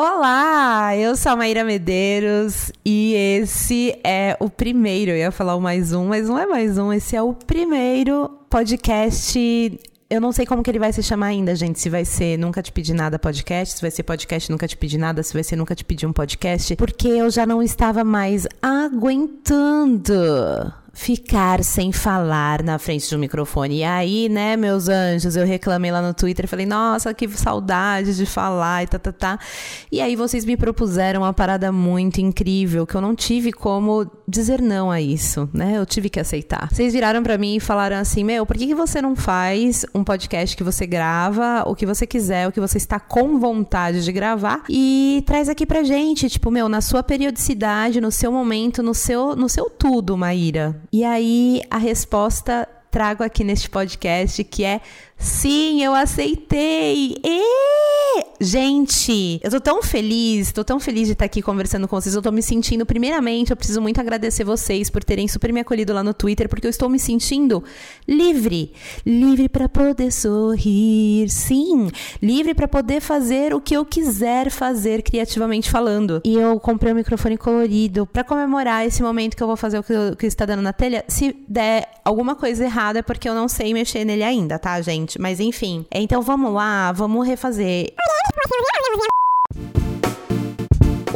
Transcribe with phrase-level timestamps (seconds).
[0.00, 5.60] Olá, eu sou a Maíra Medeiros e esse é o primeiro, eu ia falar o
[5.60, 9.76] mais um, mas não é mais um, esse é o primeiro podcast
[10.08, 11.78] eu não sei como que ele vai se chamar ainda, gente.
[11.78, 14.96] Se vai ser Nunca Te Pedi Nada podcast, se vai ser podcast Nunca Te Pedi
[14.96, 16.76] Nada, se vai ser Nunca Te Pedi um podcast.
[16.76, 20.14] Porque eu já não estava mais aguentando
[20.98, 23.78] ficar sem falar na frente do microfone.
[23.78, 28.26] E aí, né, meus anjos, eu reclamei lá no Twitter falei, nossa, que saudade de
[28.26, 29.38] falar e tá, tá, tá.
[29.92, 34.60] E aí vocês me propuseram uma parada muito incrível que eu não tive como dizer
[34.60, 35.78] não a isso, né?
[35.78, 36.68] Eu tive que aceitar.
[36.70, 40.02] Vocês viraram para mim e falaram assim, meu, por que, que você não faz um
[40.02, 44.10] podcast que você grava o que você quiser, o que você está com vontade de
[44.10, 48.94] gravar e traz aqui pra gente, tipo, meu, na sua periodicidade, no seu momento, no
[48.94, 50.87] seu, no seu tudo, Maíra.
[50.92, 54.80] E aí a resposta trago aqui neste podcast que é
[55.16, 57.16] Sim, eu aceitei!
[57.24, 57.97] E...
[58.40, 62.14] Gente, eu tô tão feliz, tô tão feliz de estar aqui conversando com vocês.
[62.14, 65.92] Eu tô me sentindo, primeiramente, eu preciso muito agradecer vocês por terem super me acolhido
[65.92, 67.64] lá no Twitter, porque eu estou me sentindo
[68.06, 68.72] livre.
[69.04, 71.90] Livre para poder sorrir, sim.
[72.22, 76.20] Livre para poder fazer o que eu quiser fazer criativamente falando.
[76.24, 79.82] E eu comprei um microfone colorido para comemorar esse momento que eu vou fazer o
[79.82, 81.04] que, que está dando na telha.
[81.08, 85.20] Se der alguma coisa errada, é porque eu não sei mexer nele ainda, tá, gente.
[85.20, 85.84] Mas enfim.
[85.92, 87.92] Então vamos lá, vamos refazer.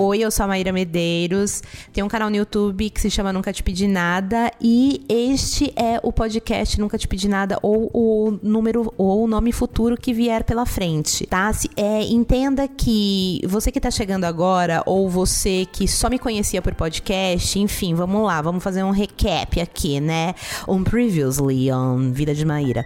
[0.04, 1.62] Oi, eu sou a Maíra Medeiros.
[1.92, 4.50] Tem um canal no YouTube que se chama Nunca Te Pedi Nada.
[4.60, 9.52] E este é o podcast Nunca Te Pedi Nada, ou o número, ou o nome
[9.52, 11.52] futuro que vier pela frente, tá?
[11.52, 16.60] Se, é, entenda que você que tá chegando agora, ou você que só me conhecia
[16.60, 20.34] por podcast, enfim, vamos lá, vamos fazer um recap aqui, né?
[20.66, 22.84] Um previously on Vida de Maíra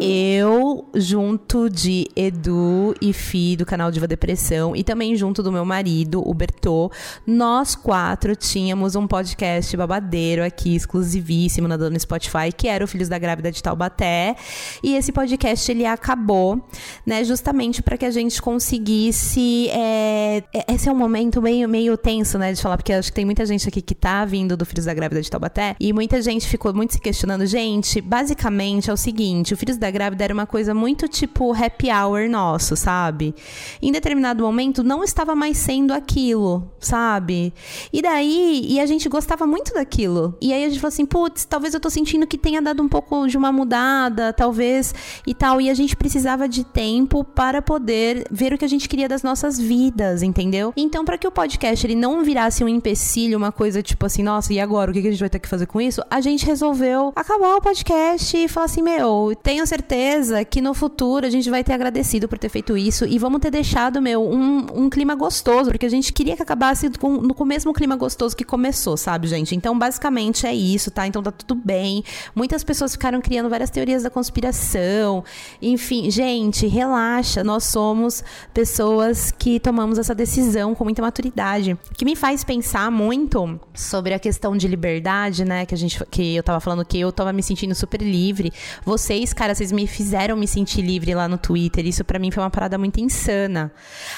[0.00, 5.64] eu, junto de Edu e Fi do canal Diva Depressão e também junto do meu
[5.64, 6.90] marido, o Bertô,
[7.26, 13.08] nós quatro tínhamos um podcast babadeiro aqui, exclusivíssimo na dona Spotify, que era o Filhos
[13.08, 14.36] da Grávida de Taubaté.
[14.82, 16.64] E esse podcast ele acabou,
[17.04, 19.68] né, justamente para que a gente conseguisse.
[19.70, 23.16] É, é, esse é um momento meio, meio tenso, né, de falar, porque acho que
[23.16, 26.22] tem muita gente aqui que tá vindo do Filhos da Grávida de Taubaté e muita
[26.22, 27.44] gente ficou muito se questionando.
[27.46, 31.88] Gente, basicamente é o seguinte: o Filhos da grávida era uma coisa muito tipo happy
[31.90, 33.34] hour nosso, sabe?
[33.80, 37.52] Em determinado momento não estava mais sendo aquilo, sabe?
[37.92, 40.36] E daí, e a gente gostava muito daquilo.
[40.40, 42.88] E aí a gente falou assim, putz, talvez eu tô sentindo que tenha dado um
[42.88, 44.94] pouco de uma mudada, talvez
[45.26, 45.60] e tal.
[45.60, 49.22] E a gente precisava de tempo para poder ver o que a gente queria das
[49.22, 50.72] nossas vidas, entendeu?
[50.76, 54.52] Então, para que o podcast ele não virasse um empecilho, uma coisa tipo assim, nossa,
[54.52, 54.90] e agora?
[54.90, 56.02] O que a gente vai ter que fazer com isso?
[56.10, 60.74] A gente resolveu acabar o podcast e falar assim, meu, tenho certeza certeza que no
[60.74, 64.22] futuro a gente vai ter agradecido por ter feito isso e vamos ter deixado, meu,
[64.22, 67.96] um, um clima gostoso, porque a gente queria que acabasse com, com o mesmo clima
[67.96, 69.54] gostoso que começou, sabe, gente?
[69.54, 71.06] Então, basicamente é isso, tá?
[71.06, 72.02] Então tá tudo bem.
[72.34, 75.24] Muitas pessoas ficaram criando várias teorias da conspiração.
[75.62, 77.44] Enfim, gente, relaxa.
[77.44, 81.72] Nós somos pessoas que tomamos essa decisão com muita maturidade.
[81.72, 85.64] O que me faz pensar muito sobre a questão de liberdade, né?
[85.64, 88.52] Que a gente que eu tava falando que eu tava me sentindo super livre.
[88.84, 91.86] Vocês, cara, vocês me fizeram me sentir livre lá no Twitter.
[91.86, 93.72] Isso para mim foi uma parada muito insana.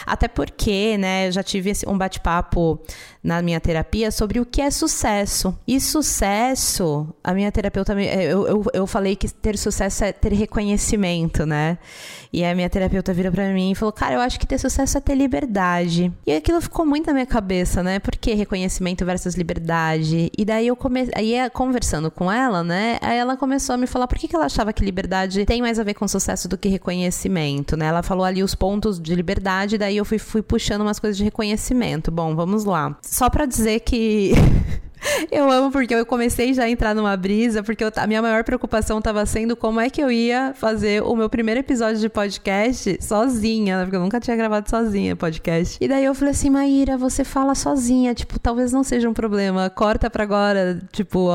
[0.07, 2.81] Até porque, né, eu já tive um bate-papo
[3.23, 5.57] na minha terapia sobre o que é sucesso.
[5.67, 11.45] E sucesso, a minha terapeuta, eu, eu, eu falei que ter sucesso é ter reconhecimento,
[11.45, 11.79] né?
[12.33, 14.97] E a minha terapeuta virou para mim e falou: Cara, eu acho que ter sucesso
[14.97, 16.13] é ter liberdade.
[16.27, 17.99] E aquilo ficou muito na minha cabeça, né?
[17.99, 20.31] Por que reconhecimento versus liberdade?
[20.37, 22.99] E daí eu comecei, aí conversando com ela, né?
[23.03, 25.79] Aí ela começou a me falar por que, que ela achava que liberdade tem mais
[25.79, 27.87] a ver com sucesso do que reconhecimento, né?
[27.87, 31.25] Ela falou ali os pontos de liberdade, daí eu fui, fui puxando umas coisas de
[31.25, 32.11] reconhecimento.
[32.11, 32.97] Bom, vamos lá.
[33.03, 34.33] Só para dizer que
[35.31, 38.45] Eu amo porque eu comecei já a entrar numa brisa, porque eu, a minha maior
[38.45, 42.99] preocupação estava sendo como é que eu ia fazer o meu primeiro episódio de podcast
[43.03, 43.85] sozinha, né?
[43.85, 45.79] porque eu nunca tinha gravado sozinha podcast.
[45.81, 49.71] E daí eu falei assim, Maíra, você fala sozinha, tipo, talvez não seja um problema,
[49.71, 51.29] corta pra agora, tipo,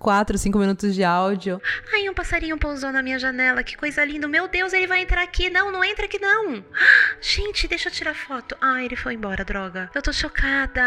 [0.00, 1.60] 4, 5 minutos de áudio.
[1.92, 4.26] Ai, um passarinho pousou na minha janela, que coisa linda.
[4.26, 5.50] Meu Deus, ele vai entrar aqui.
[5.50, 6.64] Não, não entra aqui não.
[7.20, 8.56] Gente, deixa eu tirar foto.
[8.60, 9.90] Ai, ele foi embora, droga.
[9.94, 10.82] Eu tô chocada.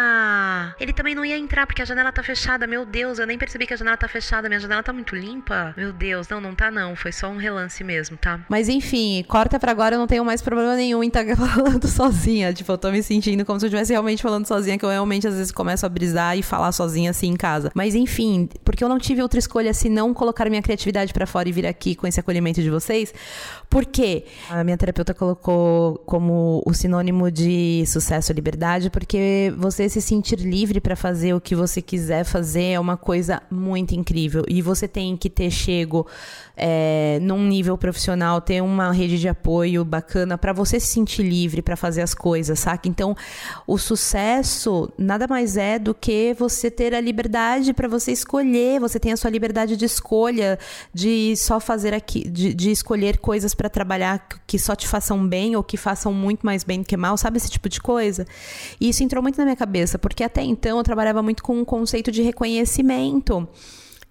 [0.80, 2.66] Ele também não ia entrar porque a janela tá fechada fechada.
[2.66, 4.50] Meu Deus, eu nem percebi que a janela tá fechada.
[4.50, 5.72] Minha janela tá muito limpa.
[5.78, 6.96] Meu Deus, não, não tá não.
[6.96, 8.40] Foi só um relance mesmo, tá?
[8.50, 11.88] Mas enfim, corta pra agora, eu não tenho mais problema nenhum em estar tá falando
[11.88, 12.52] sozinha.
[12.52, 15.28] Tipo, eu tô me sentindo como se eu estivesse realmente falando sozinha, que eu realmente
[15.28, 17.72] às vezes começo a brisar e falar sozinha assim em casa.
[17.76, 21.48] Mas enfim, porque eu não tive outra escolha se não colocar minha criatividade para fora
[21.48, 23.14] e vir aqui com esse acolhimento de vocês.
[23.70, 30.02] Porque a minha terapeuta colocou como o sinônimo de sucesso e liberdade, porque você se
[30.02, 34.44] sentir livre para fazer o que você quiser fazer é uma coisa muito incrível.
[34.48, 36.08] E você tem que ter chego
[36.56, 41.62] é, num nível profissional, ter uma rede de apoio bacana para você se sentir livre
[41.62, 42.88] para fazer as coisas, saca?
[42.88, 43.16] Então,
[43.66, 49.00] o sucesso nada mais é do que você ter a liberdade para você escolher, você
[49.00, 50.60] tem a sua liberdade de escolha,
[50.94, 55.56] de só fazer aqui, de, de escolher coisas para trabalhar que só te façam bem
[55.56, 58.26] ou que façam muito mais bem do que mal, sabe esse tipo de coisa?
[58.80, 61.66] E isso entrou muito na minha cabeça, porque até então eu trabalhava muito com um
[61.66, 63.48] conceito de reconhecimento.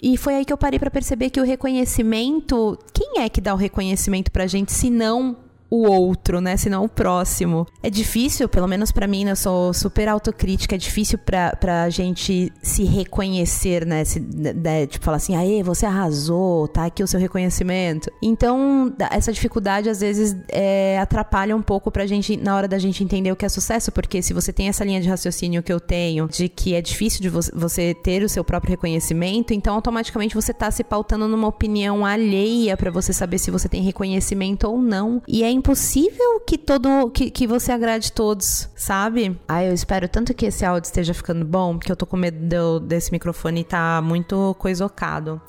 [0.02, 3.54] E foi aí que eu parei para perceber que o reconhecimento, quem é que dá
[3.54, 5.36] o reconhecimento pra gente se não
[5.72, 6.54] o outro, né?
[6.58, 7.66] Senão o próximo.
[7.82, 9.30] É difícil, pelo menos para mim, né?
[9.30, 14.04] Eu sou super autocrítica, é difícil pra, pra gente se reconhecer, né?
[14.04, 14.86] Se, né?
[14.86, 18.12] Tipo, falar assim, aê, você arrasou, tá aqui o seu reconhecimento.
[18.22, 23.02] Então, essa dificuldade às vezes é, atrapalha um pouco pra gente, na hora da gente
[23.02, 25.80] entender o que é sucesso, porque se você tem essa linha de raciocínio que eu
[25.80, 30.52] tenho, de que é difícil de você ter o seu próprio reconhecimento, então automaticamente você
[30.52, 35.22] tá se pautando numa opinião alheia para você saber se você tem reconhecimento ou não.
[35.26, 39.38] E é impossível que todo que, que você agrade todos, sabe?
[39.46, 42.80] Ai, eu espero tanto que esse áudio esteja ficando bom, porque eu tô com medo
[42.80, 45.40] desse microfone tá muito coisocado.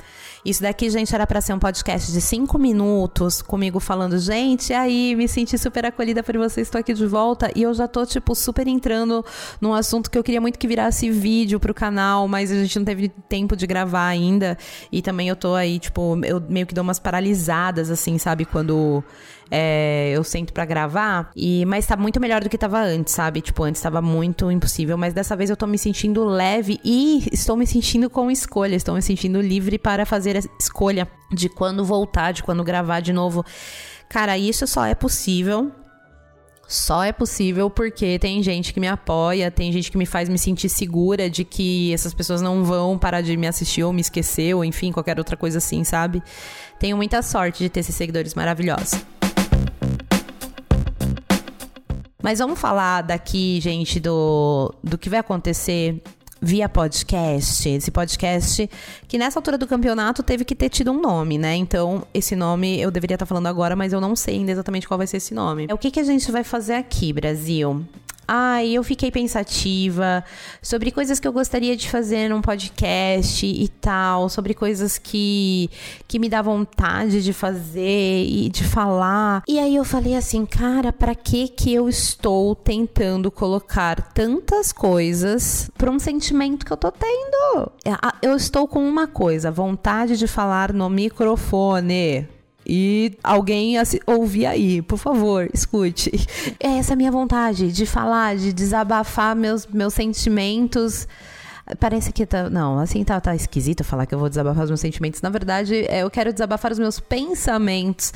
[0.45, 5.16] Isso daqui, gente, era para ser um podcast de cinco minutos comigo falando, gente, aí
[5.16, 8.36] me senti super acolhida por vocês, estou aqui de volta e eu já tô, tipo,
[8.36, 9.24] super entrando
[9.62, 12.86] num assunto que eu queria muito que virasse vídeo pro canal, mas a gente não
[12.86, 14.57] teve tempo de gravar ainda.
[14.92, 18.44] E também eu tô aí, tipo, eu meio que dou umas paralisadas, assim, sabe?
[18.44, 19.04] Quando
[19.56, 21.30] é, eu sento para gravar.
[21.36, 23.40] E, mas tá muito melhor do que tava antes, sabe?
[23.40, 24.98] Tipo, antes tava muito impossível.
[24.98, 28.75] Mas dessa vez eu tô me sentindo leve e estou me sentindo com escolha.
[28.75, 33.13] Estou me sentindo livre para fazer a escolha de quando voltar, de quando gravar de
[33.13, 33.44] novo.
[34.09, 35.71] Cara, isso só é possível
[36.68, 40.39] só é possível porque tem gente que me apoia, tem gente que me faz me
[40.39, 44.56] sentir segura de que essas pessoas não vão parar de me assistir ou me esquecer,
[44.56, 46.24] ou enfim, qualquer outra coisa assim, sabe?
[46.80, 49.06] Tenho muita sorte de ter esses seguidores maravilhosos.
[52.21, 56.01] Mas vamos falar daqui, gente, do, do que vai acontecer
[56.44, 57.69] via podcast.
[57.69, 58.69] Esse podcast
[59.07, 61.56] que nessa altura do campeonato teve que ter tido um nome, né?
[61.56, 64.98] Então, esse nome eu deveria estar falando agora, mas eu não sei ainda exatamente qual
[64.98, 65.68] vai ser esse nome.
[65.72, 67.86] O que, que a gente vai fazer aqui, Brasil?
[68.35, 70.24] Ai, eu fiquei pensativa
[70.59, 75.69] sobre coisas que eu gostaria de fazer num podcast e tal, sobre coisas que,
[76.07, 79.44] que me dá vontade de fazer e de falar.
[79.47, 85.69] E aí eu falei assim, cara, para que que eu estou tentando colocar tantas coisas
[85.77, 87.71] para um sentimento que eu tô tendo?
[88.19, 92.27] Eu estou com uma coisa, vontade de falar no microfone.
[92.65, 93.75] E alguém
[94.06, 96.12] ouvir aí, por favor, escute.
[96.60, 101.07] É essa a minha vontade de falar, de desabafar meus, meus sentimentos.
[101.80, 102.50] Parece que tá.
[102.50, 105.21] Não, assim tá, tá esquisito falar que eu vou desabafar os meus sentimentos.
[105.21, 108.12] Na verdade, é, eu quero desabafar os meus pensamentos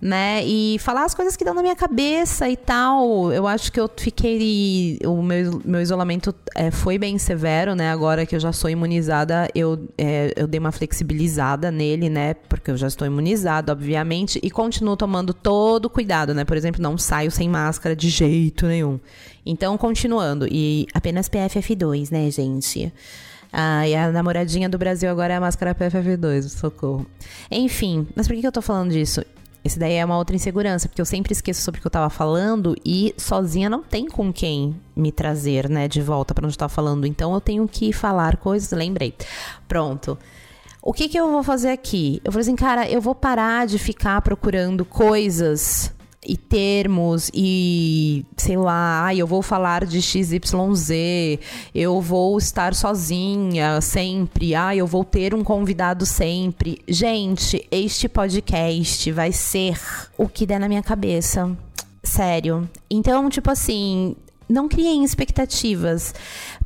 [0.00, 0.44] né?
[0.44, 3.32] E falar as coisas que dão na minha cabeça e tal.
[3.32, 4.98] Eu acho que eu fiquei.
[5.04, 7.90] O meu, meu isolamento é, foi bem severo, né?
[7.90, 12.34] Agora que eu já sou imunizada, eu, é, eu dei uma flexibilizada nele, né?
[12.34, 16.44] Porque eu já estou imunizada, obviamente, e continuo tomando todo cuidado, né?
[16.44, 19.00] Por exemplo, não saio sem máscara de jeito nenhum.
[19.44, 20.46] Então, continuando.
[20.50, 22.92] E apenas PFF2, né, gente?
[23.52, 27.06] Ah, e a namoradinha do Brasil agora é a máscara PFF2, socorro.
[27.50, 29.24] Enfim, mas por que eu tô falando disso?
[29.66, 32.08] Esse daí é uma outra insegurança, porque eu sempre esqueço sobre o que eu tava
[32.08, 36.58] falando e sozinha não tem com quem me trazer, né, de volta para onde eu
[36.58, 37.04] tava falando.
[37.04, 39.12] Então eu tenho que falar coisas, lembrei.
[39.66, 40.16] Pronto.
[40.80, 42.20] O que que eu vou fazer aqui?
[42.24, 45.92] Eu falei assim, cara, eu vou parar de ficar procurando coisas
[46.26, 50.90] e termos e sei lá, eu vou falar de XYZ,
[51.74, 56.78] eu vou estar sozinha sempre, ah, eu vou ter um convidado sempre.
[56.88, 59.78] Gente, este podcast vai ser
[60.18, 61.56] o que der na minha cabeça.
[62.02, 62.68] Sério.
[62.88, 64.14] Então, tipo assim,
[64.48, 66.14] não criem expectativas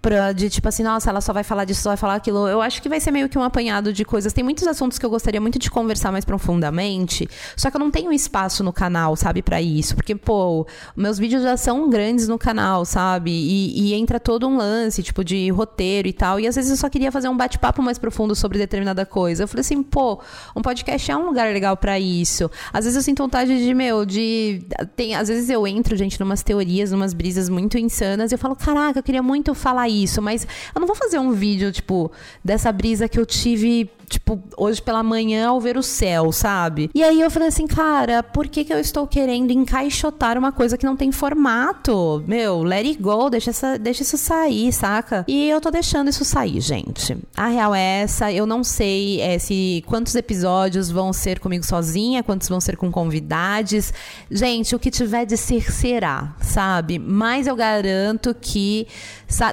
[0.00, 2.49] pra, de tipo assim, nossa, ela só vai falar disso, só vai falar aquilo.
[2.49, 4.33] Eu acho que vai ser meio que um apanhado de coisas.
[4.33, 7.90] Tem muitos assuntos que eu gostaria muito de conversar mais profundamente, só que eu não
[7.90, 9.95] tenho espaço no canal, sabe, para isso.
[9.95, 10.66] Porque, pô,
[10.97, 13.30] meus vídeos já são grandes no canal, sabe?
[13.30, 16.40] E, e, entra todo um lance, tipo, de roteiro e tal.
[16.40, 19.45] E às vezes eu só queria fazer um bate-papo mais profundo sobre determinada coisa.
[19.45, 20.21] Eu falei assim, pô,
[20.57, 22.50] um podcast é um lugar legal para isso.
[22.73, 24.64] Às vezes eu sinto vontade de, meu, de.
[24.97, 28.57] Tem, às vezes eu entro, gente, numas teorias, numas brisas muito insanas, e eu falo,
[28.57, 32.11] caraca, eu queria muito falar isso, mas eu não vou fazer um vídeo, tipo,
[32.44, 36.90] dessa brisa que eu tive tipo, hoje pela manhã ao ver o céu, sabe?
[36.92, 40.76] E aí eu falei assim, cara, por que, que eu estou querendo encaixotar uma coisa
[40.76, 42.23] que não tem formato?
[42.26, 45.25] Meu, let it go, deixa, essa, deixa isso sair, saca?
[45.28, 47.16] E eu tô deixando isso sair, gente.
[47.37, 52.25] A real é essa, eu não sei é, se quantos episódios vão ser comigo sozinha,
[52.25, 53.92] quantos vão ser com convidados.
[54.28, 56.99] Gente, o que tiver de ser, será, sabe?
[56.99, 58.88] Mas eu garanto que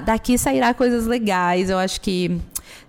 [0.04, 1.70] daqui sairá coisas legais.
[1.70, 2.38] Eu acho que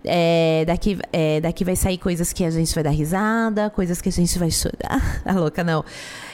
[0.03, 4.09] é, daqui, é, daqui vai sair coisas que a gente vai dar risada, coisas que
[4.09, 5.21] a gente vai chorar.
[5.25, 5.83] A louca, não.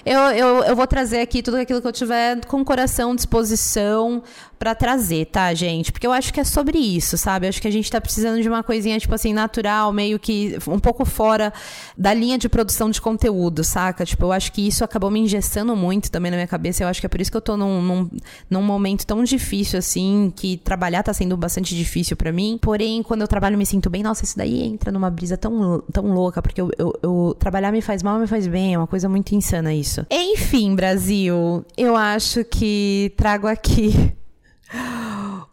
[0.05, 4.21] Eu, eu, eu vou trazer aqui tudo aquilo que eu tiver com coração, disposição
[4.59, 5.91] para trazer, tá, gente?
[5.91, 7.45] Porque eu acho que é sobre isso, sabe?
[7.45, 10.57] Eu acho que a gente tá precisando de uma coisinha, tipo assim, natural, meio que
[10.67, 11.51] um pouco fora
[11.97, 14.05] da linha de produção de conteúdo, saca?
[14.05, 16.83] Tipo, eu acho que isso acabou me engessando muito também na minha cabeça.
[16.83, 18.09] Eu acho que é por isso que eu tô num, num,
[18.49, 22.57] num momento tão difícil, assim, que trabalhar tá sendo bastante difícil para mim.
[22.61, 24.03] Porém, quando eu trabalho, me sinto bem.
[24.03, 27.81] Nossa, isso daí entra numa brisa tão, tão louca, porque eu, eu, eu trabalhar me
[27.81, 28.73] faz mal, me faz bem.
[28.73, 29.94] É uma coisa muito insana isso.
[30.09, 34.13] Enfim, Brasil, eu acho que trago aqui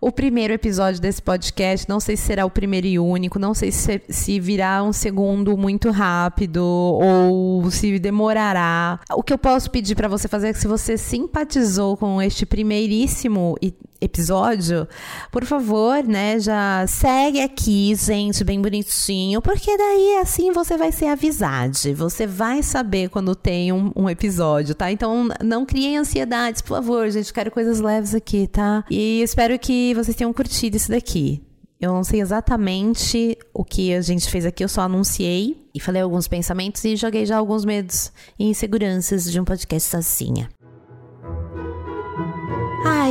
[0.02, 1.88] o primeiro episódio desse podcast.
[1.88, 5.56] Não sei se será o primeiro e único, não sei se, se virá um segundo
[5.56, 8.98] muito rápido ou se demorará.
[9.14, 12.44] O que eu posso pedir para você fazer é que se você simpatizou com este
[12.44, 13.56] primeiríssimo
[14.02, 14.86] episódio,
[15.30, 21.06] por favor, né, já segue aqui, gente, bem bonitinho, porque daí assim você vai ser
[21.06, 24.90] avisado, você vai saber quando tem um, um episódio, tá?
[24.90, 28.84] Então não criem ansiedades, por favor, gente, quero coisas leves aqui, tá?
[28.90, 31.42] E espero que vocês tenham curtido isso daqui.
[31.80, 36.00] Eu não sei exatamente o que a gente fez aqui, eu só anunciei e falei
[36.00, 40.48] alguns pensamentos e joguei já alguns medos e inseguranças de um podcast sozinha.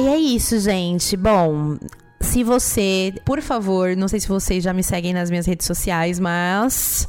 [0.01, 1.15] E é isso, gente.
[1.15, 1.77] Bom,
[2.19, 6.19] se você, por favor, não sei se vocês já me seguem nas minhas redes sociais,
[6.19, 7.07] mas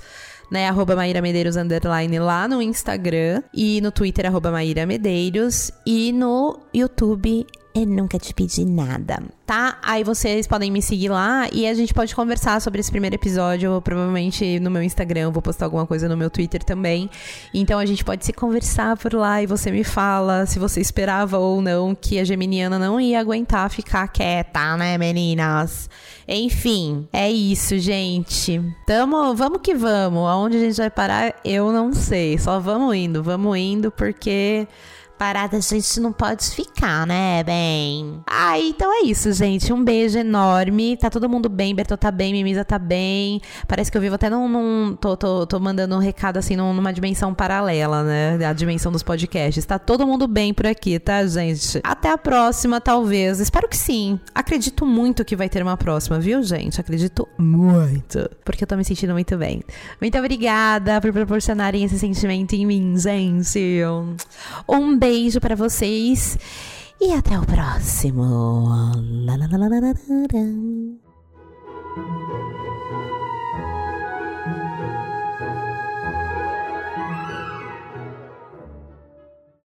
[0.50, 6.12] né, arroba Maíra Medeiros underline lá no Instagram e no Twitter arroba Maíra Medeiros e
[6.12, 9.79] no YouTube eu nunca te pedi nada, tá?
[9.83, 13.81] Aí vocês podem me seguir lá e a gente pode conversar sobre esse primeiro episódio.
[13.81, 17.09] Provavelmente no meu Instagram, vou postar alguma coisa no meu Twitter também.
[17.55, 21.38] Então a gente pode se conversar por lá e você me fala se você esperava
[21.38, 25.88] ou não que a Geminiana não ia aguentar ficar quieta, né, meninas?
[26.29, 28.61] Enfim, é isso, gente.
[28.87, 30.29] Tamo, vamos que vamos.
[30.29, 32.38] Aonde a gente vai parar, eu não sei.
[32.38, 34.69] Só vamos indo, vamos indo, porque
[35.23, 38.21] parada a gente não pode ficar, né, bem?
[38.26, 39.73] Ah, então é isso, gente.
[39.73, 40.97] Um beijo enorme.
[40.97, 43.41] Tá todo mundo bem, Bertô tá bem, Mimisa tá bem.
[43.69, 44.49] Parece que eu vivo até num.
[44.49, 48.45] num tô, tô, tô mandando um recado assim numa dimensão paralela, né?
[48.45, 49.64] A dimensão dos podcasts.
[49.64, 51.79] Tá todo mundo bem por aqui, tá, gente?
[51.85, 53.38] Até a próxima, talvez.
[53.38, 54.19] Espero que sim.
[54.35, 56.81] Acredito muito que vai ter uma próxima, viu, gente?
[56.81, 58.29] Acredito muito.
[58.45, 59.62] Porque eu tô me sentindo muito bem.
[60.00, 63.83] Muito obrigada por proporcionarem esse sentimento em mim, gente.
[64.69, 66.38] Um beijo beijo para vocês
[66.99, 68.66] e até o próximo.